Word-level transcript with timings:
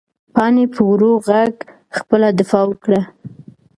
پاڼې 0.33 0.65
په 0.73 0.81
ورو 0.89 1.11
غږ 1.27 1.55
خپله 1.97 2.27
دفاع 2.39 2.65
وکړه. 2.67 3.01